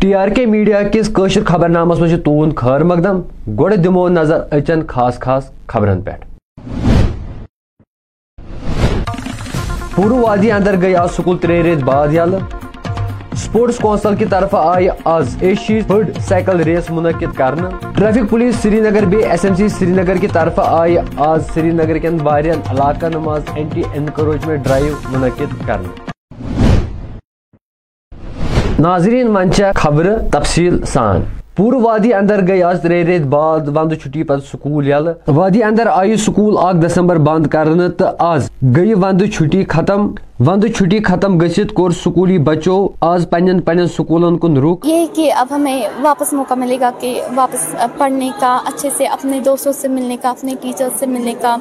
[0.00, 3.20] T R کے media کس قشر خبر نامس مجھ تون خیر مقدم؟
[3.56, 6.10] گوڑ دمو نظر اچن خاص خاص خبرن پہ
[9.96, 12.34] پور وادی اندر گئی آج سکول ترے ریت بعد یل
[13.36, 19.04] سپورٹس کونسل کی طرف آئی آز ایشی بڑ سائیکل ریس منعقد کرنا traffic police Srinagar
[19.10, 23.50] B S M C Srinagar کی طرف آئی آز سری نگر کن وارین علاقن مز
[23.54, 26.09] اینٹی انکروچمنٹ ڈرائیو منعقد کرنا
[28.80, 31.22] ناظرین منچہ خبر تفصیل سان
[31.56, 35.86] پور وادی اندر گئی آج ترے ریت بعد وند چھٹی پتہ سکول یل وادی اندر
[35.92, 40.06] آئی سکول اک دسمبر بند کرنے تو آز گئی وند چھٹی ختم
[40.46, 45.32] وند چھٹی ختم گھت کور سکولی بچوں آز پنن پنن سکولن کن رک۔ یہ کہ
[45.32, 49.88] اب ہمیں واپس موقع ملے گا کہ واپس پڑھنے کا اچھے سے اپنے دوستوں سے
[49.88, 51.56] ملنے کا اپنے ٹیچر سے ملنے کا۔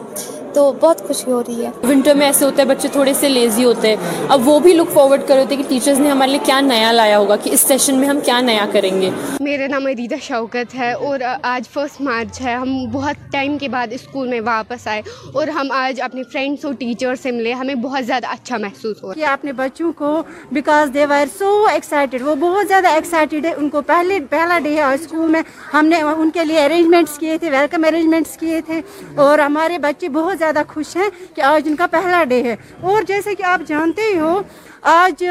[0.53, 3.63] تو بہت خوشی ہو رہی ہے۔ ونٹر میں ایسے ہوتا ہے بچے تھوڑے سے لیزی
[3.63, 3.95] ہوتے ہیں۔
[4.29, 6.91] اب وہ بھی لک فارورڈ کر ہوتے ہیں کہ ٹیچرز نے ہمارے لیے کیا نیا
[6.91, 10.75] لایا ہوگا کہ اس سیشن میں ہم کیا نیا کریں گے۔ میرا نام عریدہ شوکت
[10.75, 15.01] ہے اور آج فرسٹ مارچ ہے۔ ہم بہت ٹائم کے بعد اسکول میں واپس آئے
[15.33, 18.68] اور ہم آج اپنے فرینڈس اور ٹیچر سے ملے۔ ہمیں بہت زیادہ اچھا محسوس
[19.03, 23.53] ہوا کہ اپنے بچوں کو because they were so excited وہ بہت زیادہ ایکسائٹیڈ ہے۔
[23.53, 25.41] ان کو پہلے، پہلا ڈے ہے اسکول میں
[25.73, 28.81] ہم نے ان کے لیے ارینجمنٹس کیے تھے ویلکم ارینجمنٹس کیے تھے۔
[29.15, 33.01] اور ہمارے بچے بہت زیادہ خوش ہیں کہ آج ان کا پہلا ڈے ہے۔ اور
[33.03, 34.41] جیسے کہ آپ جانتے ہی ہو،
[34.81, 35.25] آج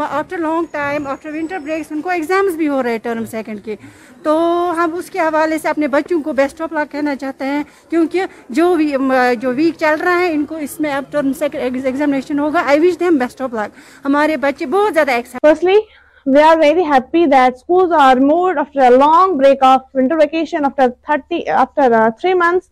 [0.00, 3.64] after long time after winter breaks ان کو ایگزامس بھی ہو رہے ہیں ٹرم سیکنڈ
[3.64, 3.76] کے۔
[4.24, 4.36] تو
[4.76, 8.26] ہم اس کے حوالے سے اپنے بچوں کو بیسٹ آف لک کہنا چاہتے ہیں کیونکہ
[8.58, 8.76] جو
[9.40, 12.80] جو ویک چل رہا ہے ان کو اس میں اب ٹرم سیکنڈ ایگزامینیشن ہوگا I
[12.80, 15.76] wish them best of luck ہمارے بچے بہت زیادہ Firstly,
[16.26, 20.64] we are very happy that schools are moved after a long break of winter vacation
[20.64, 22.70] after 30 after uh, three months,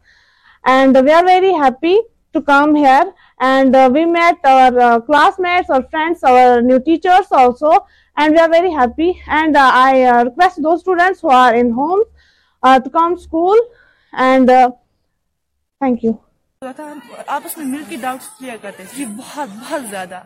[0.65, 1.99] and we are very happy
[2.35, 3.13] to come here.
[3.41, 7.87] And uh, we met our uh, classmates, our friends, our new teachers also,
[8.17, 9.21] and we are very happy.
[9.27, 12.03] And uh, I uh, request those students who are in home
[12.63, 13.57] uh, to come school.
[14.13, 14.71] And uh,
[15.81, 16.19] thank you.
[16.63, 20.21] آپس میں مل کے doubts clear کرتے تھے بہت بہت زیادہ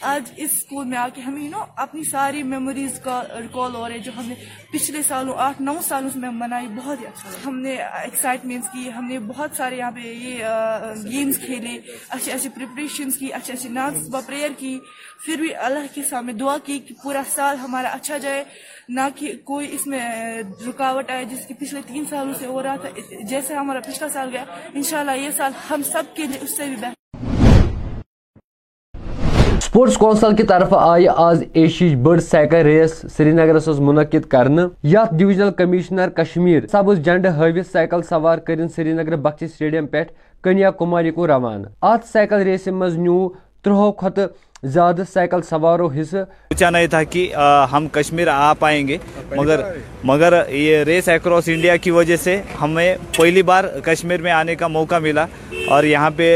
[0.00, 3.88] آج اس اسکول میں آ کے ہمیں یو نو اپنی ساری میموریز کا ریکال ہو
[3.88, 4.34] رہے جو ہم نے
[4.72, 9.04] پچھلے سالوں، آٹھ نو سالوں سے منائی، بہت ہی اچھا ہم نے ایکسائٹمنٹس کی، ہم
[9.04, 10.44] نے بہت سارے یہاں پہ یہ
[11.10, 14.78] گیمس کھیلے، اچھے اچھے پریپریشنس کی، اچھے اچھے ناز و پریئر کی۔
[15.24, 18.44] پھر بھی اللہ کے سامنے دعا کی کہ پورا سال ہمارا اچھا جائے،
[18.88, 20.00] نہ کہ کوئی اس میں
[20.68, 22.88] رکاوٹ آئے جس کی پچھلے تین سالوں سے ہو رہا تھا۔
[23.28, 26.76] جیسے ہمارا پچھلا سال گیا، انشاءاللہ یہ سال ہم سب کے لیے اس سے بھی
[26.76, 26.94] بہتر۔
[29.76, 35.14] سپورٹس کونسل کی طرف آئی آز ایشیچ بڑ سائیکل ریس سری نگرس منعقد کرنے یتھ
[35.18, 40.02] ڈویژنل کمشنر کشمیر سبز جنڈ ہاوت سائیکل سوار کرن سری نگر بخشی سٹیڈیم پہ
[40.44, 43.28] کنیا کماری کو روانہ۔ ات سائیکل ریس مز نیو
[43.64, 44.20] ترہو کھت
[44.62, 47.28] زیادہ سائیکل سواروں حصہ۔ سوچا نہیں تھا کہ
[47.72, 48.98] ہم کشمیر آ پائیں گے،
[49.36, 49.60] مگر
[50.04, 54.68] مگر یہ ریس اکراس انڈیا کی وجہ سے ہمیں پہلی بار کشمیر میں آنے کا
[54.68, 55.26] موقع ملا
[55.68, 56.34] اور یہاں پہ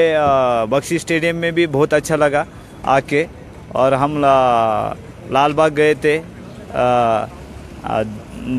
[0.71, 2.45] بخشی اسٹیڈیم میں بھی بہت اچھا لگا۔
[2.85, 3.25] آ کے
[3.69, 4.19] اور ہم
[5.31, 6.21] لال باغ گئے تھے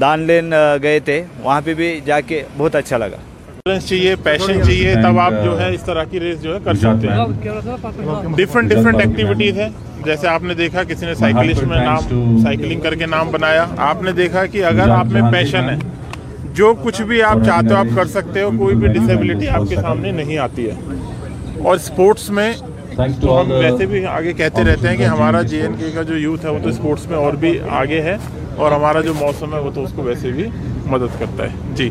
[0.02, 3.18] دان لین گئے تھے وہاں پہ بھی جا کے بہت اچھا لگا۔
[3.66, 7.08] چاہیے پیشن چاہیے تب آپ جو ہے اس طرح کی ریس جو ہے کر سکتے
[7.08, 7.26] ہیں۔
[8.36, 9.70] ڈفرنٹ ڈفرنٹ ایکٹیویٹیز ہیں۔
[10.06, 14.02] جیسے آپ نے دیکھا کسی نے سائیکلسٹ میں نام سائیکلنگ کر کے نام بنایا۔ آپ
[14.04, 15.76] نے دیکھا کہ اگر آپ میں پیشن ہے
[16.54, 19.76] جو کچھ بھی آپ چاہتے ہو آپ کر سکتے ہو کوئی بھی ڈسیبلٹی آپ کے
[19.76, 20.76] سامنے نہیں آتی ہے۔
[21.64, 22.54] اور اسپورٹس میں
[23.22, 26.18] تو ہم ویسے بھی آگے کہتے رہتے ہیں کہ ہمارا جے این کے کا جو
[26.18, 28.16] یوتھ ہے وہ تو اسپورٹس میں اور بھی آگے ہے
[28.58, 30.48] اور ہمارا جو موسم ہے وہ تو اس کو ویسے بھی
[30.86, 31.90] مدد کرتا ہے۔ جی۔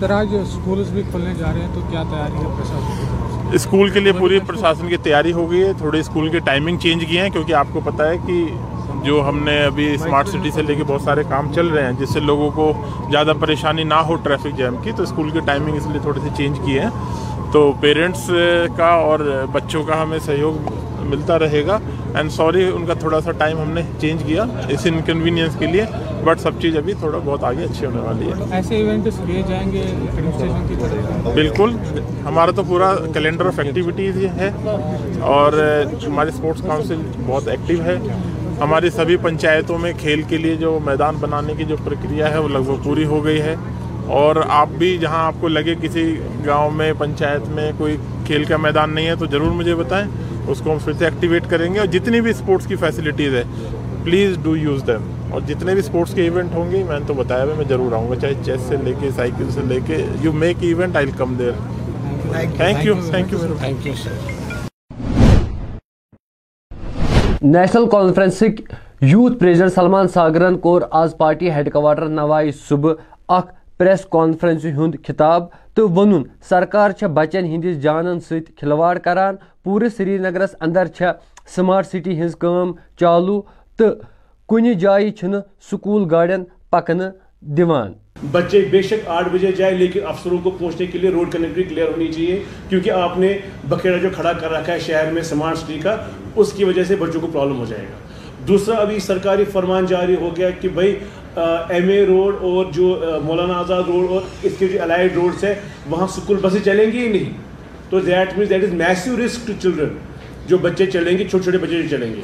[0.00, 4.00] سر آج اسکولز بھی کھلنے جا رہے ہیں تو کیا تیاری ہے پرشاسن اسکول کے
[4.00, 7.28] لیے پوری پرشاسن کی تیاری ہو گئی ہے تھوڑے اسکول کی ٹائمنگ چینج کی ہیں
[7.30, 8.44] کیونکہ آپ کو پتہ ہے کہ
[9.04, 11.92] جو ہم نے ابھی اسمارٹ سٹی سے لے کے بہت سارے کام چل رہے ہیں
[12.00, 12.72] جس سے لوگوں کو
[13.10, 16.28] زیادہ پریشانی نہ ہو ٹریفک جیم کی تو اسکول کی ٹائمنگ اس لیے تھوڑی سی
[16.36, 16.88] چینج کی ہے
[17.56, 18.30] تو پیرنٹس
[18.76, 19.20] کا اور
[19.52, 20.54] بچوں کا ہمیں سہیوگ
[21.10, 21.78] ملتا رہے گا.
[22.14, 25.84] اینڈ سوری ان کا تھوڑا سا ٹائم ہم نے چینج کیا اس انکنوینئنس کے لیے
[26.24, 28.48] بٹ سب چیز ابھی تھوڑا بہت آگے اچھی ہونے والی ہے.
[28.56, 29.84] ایسے ایونٹس لیے جائیں گے
[31.34, 31.76] بالکل.
[32.26, 34.50] ہمارا تو پورا کیلنڈر آف ایکٹیویٹیز ہے
[35.34, 35.52] اور
[36.06, 37.96] ہماری اسپورٹس کاؤنسل بہت ایکٹیو ہے.
[38.60, 42.48] ہماری سبھی پنچایتوں میں کھیل کے لیے جو میدان بنانے کی جو پرکریا ہے وہ
[42.48, 43.54] لگ بھگ پوری ہو گئی ہے.
[44.12, 46.04] اور آپ بھی جہاں آپ کو لگے کسی
[46.46, 50.06] گاؤں میں پنچایت میں کوئی کھیل کا میدان نہیں ہے تو ضرور مجھے بتائیں
[50.48, 53.42] اس کو ہم پھر سے ایکٹیویٹ کریں گے اور جتنی بھی اسپورٹس کی فیسلٹیز ہے
[54.04, 57.14] پلیز ڈو یوز دیم اور جتنے بھی اسپورٹس کے ایونٹ ہوں گے میں نے تو
[57.14, 60.04] بتایا ہوا میں ضرور آؤں گا چاہے چیس سے لے کے سائیکل سے لے کے
[60.22, 61.52] you make event I come there
[62.56, 63.92] thank you thank you
[67.44, 68.42] national conference
[69.02, 72.92] youth president Salman Sagar cover as party head quarter نوائی صبح
[73.28, 73.44] اخ
[73.78, 79.88] پریس کانفرنس ہند خطاب تو ون سرکار چھ بچن ہندس جانن ست کھلواڑ کران پورے
[79.96, 81.12] سری نگرس اندر چھ
[81.56, 83.40] سمارٹ سٹی ہز کام چالو
[83.78, 83.90] تو
[84.48, 85.34] کن جائیں چھ
[85.70, 87.00] سکول گاڑین پکن
[87.56, 87.92] دیوان
[88.32, 91.88] بچے بے شک آٹھ بجے جائے، لیکن افسروں کو پہنچنے کے لیے روڈ کنیکٹری کلیئر
[91.88, 92.38] ہونی چاہیے،
[92.68, 93.36] کیونکہ آپ نے
[93.68, 95.96] بکیڑا جو کھڑا کر رکھا ہے شہر میں سمارٹ سٹی کا،
[96.36, 100.16] اس کی وجہ سے بچوں کو پرابلم ہو جائے گا۔ دوسرا، ابھی سرکاری فرمان جاری
[100.20, 100.98] ہو گیا کہ بھائی
[101.36, 102.86] ایم اے روڈ اور جو
[103.24, 105.54] مولانا آزاد روڈ اور اس کے جو الائڈ روڈس ہے
[105.90, 107.32] وہاں اسکول بسیں چلیں گی ہی نہیں۔
[107.90, 109.88] تو that means that is massive risk to children
[110.46, 112.20] جو بچے چلیں گے، چھوٹے چھوٹے بچے چلیں گے۔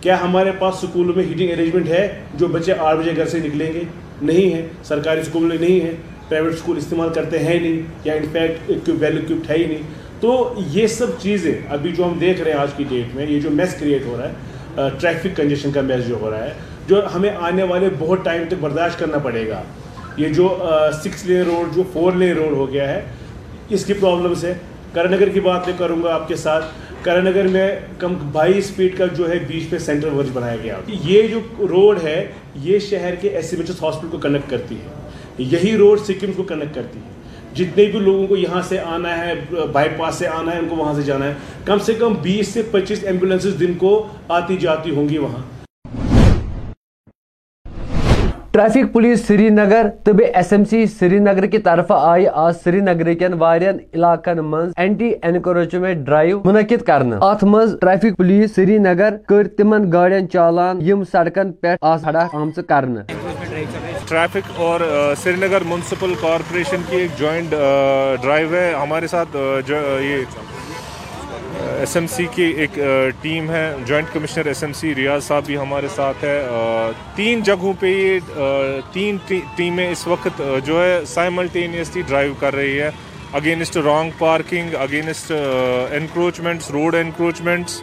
[0.00, 3.72] کیا ہمارے پاس اسکولوں میں ہیٹنگ ارینجمنٹ ہے، جو بچے آٹھ بجے گھر سے نکلیں
[3.72, 3.82] گے؟
[4.22, 5.92] نہیں ہے۔ سرکاری اسکول میں نہیں ہے۔
[6.28, 9.82] پرائیویٹ اسکول استعمال کرتے ہیں نہیں، یا انفیکٹ ویل اکوپڈ ہے ہی نہیں۔
[10.20, 13.40] تو یہ سب چیزیں ابھی جو ہم دیکھ رہے ہیں آج کی ڈیٹ میں، یہ
[13.40, 16.52] جو میس کریٹ ہو رہا ہے ٹریفک کنجیشن کا میس جو ہو رہا ہے
[16.88, 19.62] جو ہمیں آنے والے بہت ٹائم تک برداشت کرنا پڑے گا۔
[20.16, 20.68] یہ جو
[21.04, 23.02] سکس لین روڈ جو فور لین روڈ ہو گیا ہے،
[23.68, 24.54] اس کی پرابلمس ہے
[24.92, 26.64] کرن نگر کی بات میں کروں گا آپ کے ساتھ۔
[27.02, 30.76] کرن نگر میں کم بائیس فیٹ کا جو ہے بیچ پہ سینٹر ورج بنایا گیا۔
[30.88, 34.74] یہ جو روڈ ہے، یہ شہر کے S M H S hospital کو کنیکٹ کرتی
[34.74, 34.88] ہے۔
[35.38, 37.16] یہی روڈ سکم کو کنیکٹ کرتی ہے۔
[37.54, 39.34] جتنے بھی لوگوں کو یہاں سے آنا ہے
[39.72, 41.34] بائی پاس سے آنا ہے، ان کو وہاں سے جانا ہے۔
[41.64, 45.55] کم سے کم بیس سے پچیس ایمبولینسز دن کو آتی جاتی ہوں گی وہاں۔
[48.56, 50.84] ٹریفک پولیس سری نگر تو B S M C
[51.18, 56.82] Srinagar کی طرف آئی۔ آج سری نگر کن وارین علاقن من اینٹی انکروچمنٹ ڈرائیو منعقد
[56.86, 62.02] کرنا۔ ات مز ٹریفک پولیس سری نگر کر تمن گاڑین چالان، یم سڑکن پہ آس
[62.02, 63.02] کھڑا آمز کرنا۔
[64.08, 64.80] ٹریفک اور
[65.22, 67.54] سری نگر میونسپل کارپوریشن کی ایک جوائنٹ
[68.22, 69.36] ڈرائیو ہے۔ ہمارے ساتھ
[69.66, 70.16] یہ
[71.56, 72.78] ایس ایم سی کی ایک
[73.20, 76.40] ٹیم ہے، joint commissioner S M C Riyaz صاحب بھی ہمارے ساتھ ہے۔
[77.16, 79.16] تین جگہوں پہ یہ تین
[79.56, 82.90] ٹیمیں اس وقت جو ہے سائملٹینیسلی ڈرائیو کر رہی ہے۔
[83.32, 87.80] Against wrong parking against encroachments road encroachments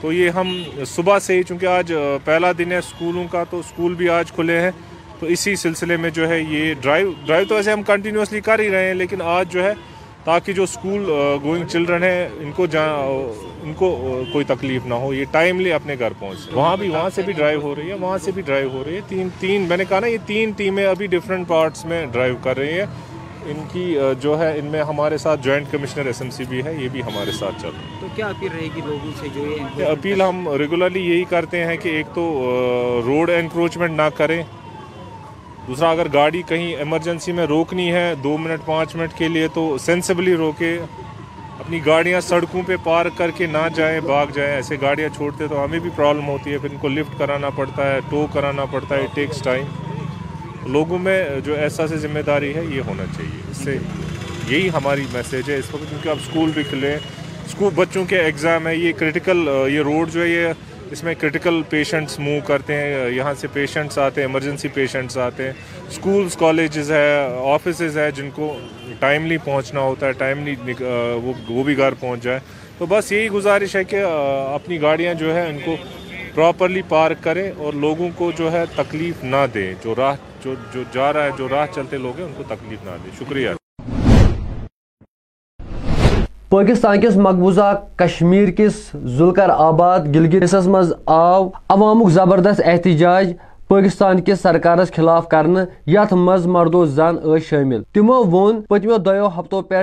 [0.00, 0.52] تو یہ ہم
[0.86, 1.92] صبح سے ہی، چونکہ آج
[2.24, 4.70] پہلا دن ہے اسکولوں کا، تو اسکول بھی آج کھلے ہیں۔
[5.18, 8.70] تو اسی سلسلے میں جو ہے یہ ڈرائیو ڈرائیو تو ایسے ہم کنٹینیوسلی کر ہی
[8.70, 9.72] رہے ہیں، لیکن آج جو ہے
[10.24, 11.04] تاکہ جو اسکول
[11.42, 12.66] گوئنگ چلڈرن ہیں ان کو
[13.62, 13.88] ان کو
[14.32, 17.60] کوئی تکلیف نہ ہو یہ ٹائملی اپنے گھر پہنچ وہاں بھی وہاں سے بھی ڈرائیو
[17.62, 20.00] ہو رہی ہے وہاں سے بھی ڈرائیو ہو رہی ہے۔ تین تین میں نے کہا
[20.00, 22.86] نا یہ تین ٹیمیں ابھی ڈفرینٹ پارٹس میں ڈرائیو کر رہی ہیں۔
[23.46, 26.74] ان کی جو ہے ان میں ہمارے ساتھ joint commissioner S M C بھی ہے
[26.78, 29.44] یہ بھی ہمارے ساتھ چل رہا ہے۔ تو کیا اپیل رہے گی لوگوں سے جو
[29.50, 34.42] یہ اپیل ہم ریگولرلی یہی کرتے ہیں کہ ایک تو روڈ انکروچمنٹ نہ کریں۔
[35.66, 39.76] دوسرا، اگر گاڑی کہیں ایمرجنسی میں روکنی ہے، دو منٹ، پانچ منٹ کے لیے، تو
[39.78, 40.78] سینسیبلی روکے،
[41.58, 45.64] اپنی گاڑیاں سڑکوں پہ پارک کر کے نہ جائیں، بھاگ جائیں۔ ایسے گاڑیاں چھوڑتے تو
[45.64, 48.96] ہمیں بھی پرابلم ہوتی ہے، پھر ان کو لفٹ کرانا پڑتا ہے ٹو کرانا پڑتا
[48.96, 49.64] ہے ٹیکس ٹائم
[50.72, 53.78] لوگوں میں جو احساس ذمہ داری ہے، یہ ہونا چاہیے۔ اس سے
[54.48, 56.94] یہی ہماری میسیج ہے۔ اس وقت کیونکہ اب اسکول بھی کھلے
[57.46, 60.46] اسکول بچوں کے ایگزام ہے، یہ کرٹیکل یہ روڈ جو ہے، یہ
[60.94, 65.42] اس میں کرٹیکل پیشنٹس موو کرتے ہیں، یہاں سے پیشنٹس آتے ہیں ایمرجنسی پیشنٹس آتے
[65.44, 65.52] ہیں۔
[65.88, 68.56] اسکولس کالجز ہے آفیسز ہے جن کو
[68.98, 70.54] ٹائملی پہنچنا ہوتا ہے ٹائملی
[71.48, 72.38] وہ بھی گھر پہنچ جائے۔
[72.78, 74.02] تو بس یہی گزارش ہے کہ
[74.54, 75.76] اپنی گاڑیاں جو ہے ان کو
[76.34, 80.14] پراپرلی پارک کریں اور لوگوں کو جو ہے تکلیف نہ دیں۔ جو راہ،
[80.44, 83.10] جو جو جا رہا ہے، جو راہ چلتے لوگ ہیں، ان کو تکلیف نہ دیں۔
[83.18, 83.63] شکریہ۔
[86.54, 88.74] پاکستان کس مقبوضہ کشمیر کس
[89.18, 93.32] ذلکر آباد گلگتس مز آو عوامک زبردست احتجاج
[93.68, 97.16] پاکستان کس سرکارس خلاف کرنے یت مز مردو زن
[97.48, 99.82] شامل تمو وون پتمو دو ہفتوں پہ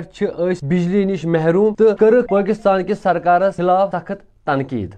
[0.61, 4.95] بجلی نش محروم تو کر پاکستان کس سرکارس خلاف سخت تنقید۔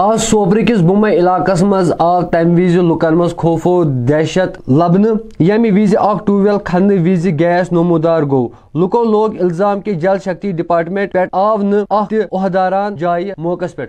[0.00, 3.72] آج سوپر کس بمے علاقہ مز آو تمہ وز لکن مز خوفو
[4.08, 5.04] دہشت لبن
[5.40, 8.42] یمہ وز اخ ٹو ویل کھنہ وز گیس نمودار گو۔
[8.80, 13.66] لکو لوگ الزام کہ جل شکتی ڈپارٹمنٹ پہ آو نہ اخ تہ عہداران جائے موقع
[13.76, 13.86] پہ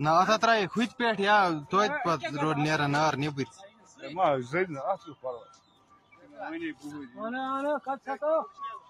[0.00, 1.38] نہ اتھ ترائے ہُتھ پٮ۪ٹھ یا
[1.70, 3.48] توتہِ پتہٕ روٗد نیران نار نیٚبٕرۍ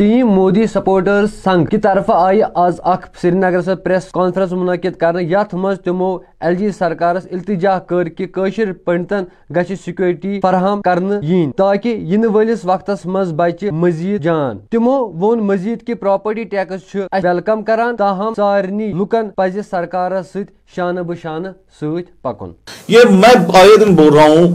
[0.00, 4.96] ٹیم مودی سپورٹرز سنگ کی طرف آئی آز اخ سری نگر سے پریس کانفرنس منعقد
[5.00, 9.24] کرنے۔ یت مز تمو ایل جی سرکارس التجا کر کہ کشر پنڈتن
[9.56, 15.46] گچھ سیکورٹی فراہم کرنے ین تاکہ ین ولس وقتس مز بچہ مزید جان۔ تمو وون
[15.46, 21.48] مزید کہ پراپرٹی ٹیکس چھ ویلکم کران، تاہم سارنی لکن پز سرکارس ست شانہ بشانہ
[21.80, 22.52] ست پکن۔
[22.88, 24.54] یہ میں آئے دن بول رہا ہوں،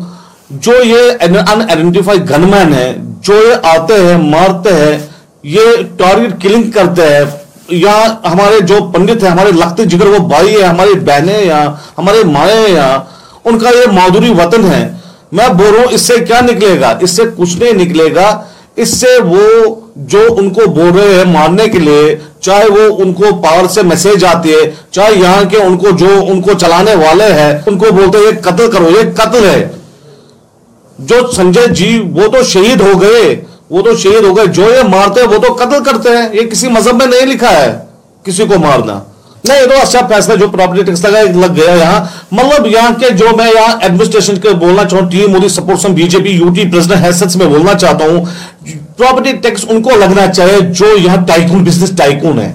[0.52, 4.98] جو یہ ان آئیڈینٹیفائی گن مین ہے، جو یہ آتے ہیں، مارتے ہیں
[5.48, 5.62] یہ
[5.98, 7.24] ٹارگٹ کلنگ کرتے ہیں
[7.70, 12.24] یا ہمارے جو پنڈت ہیں، ہمارے لگتے جگر، وہ بھائی ہیں ہماری بہنیں یا ہمارے
[12.24, 13.02] مائیں یا
[13.46, 14.92] ان کا یہ مادوری وطن ہے۔
[15.32, 18.44] میں بول رہا ہوں، اس سے کیا نکلے گا؟ اس سے کچھ نہیں نکلے گا۔
[18.76, 23.14] اس سے وہ جو ان کو بول رہے ہیں مارنے کے لیے، چاہے وہ ان
[23.14, 26.96] کو پاور سے میسج آتی ہے، چاہے یہاں کے ان کو جو ان کو چلانے
[26.96, 29.68] والے ہیں، ان کو بولتے یہ قتل کرو، یہ قتل ہے۔
[31.00, 34.88] جو سنجے جی وہ تو شہید ہو گئے۔ وہ تو شہید ہو گئے، جو یہ
[34.88, 37.78] مارتے ہیں وہ تو قتل کرتے ہیں۔ یہ کسی مذہب میں نہیں لکھا ہے
[38.24, 39.00] کسی کو مارنا۔
[39.48, 43.10] نہیں، یہ تو اچھا فیصلہ جو پراپرٹی ٹیکس لگا لگ گیا یہاں۔ مطلب یہاں کے
[43.10, 46.50] جو میں یہاں ایڈمنسٹریشن کے بولنا چاہوں T Modi support some B J P U
[46.50, 48.26] T president حیثیت میں بولنا چاہتا ہوں۔
[48.98, 52.54] پراپرٹی ٹیکس ان کو لگنا چاہیے، جو یہاں ٹائکون بزنس ٹائکون ہے۔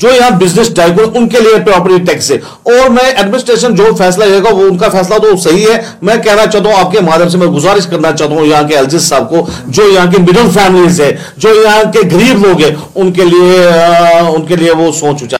[0.00, 4.24] جو یہاں بزنس ٹائکون ان کے لیے پراپرٹی ٹیکس ہے۔ اور میں ایڈمنسٹریشن جو فیصلہ
[4.24, 7.00] لے گا وہ ان کا فیصلہ تو صحیح ہے۔ میں کہنا چاہتا ہوں آپ کے
[7.00, 10.18] مادھیم سے میں گزارش کرنا چاہتا ہوں یہاں کے الجس صاحب کو، جو یہاں کے
[10.18, 13.68] مڈل فیملیز ہیں، جو یہاں کے غریب لوگ ہیں، ان کے لیے
[14.34, 15.38] ان کے لیے وہ سوچ وچار۔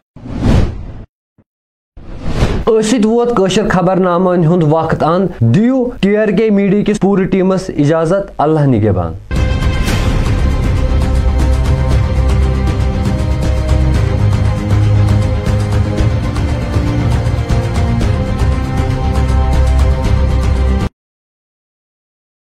[2.83, 7.71] ست ووت خبر خبرنامن ہند وقت ان دیو ٹی آر کے میڈیا کس پوری ٹیمس
[7.79, 9.40] اجازت اللہ نگہبان۔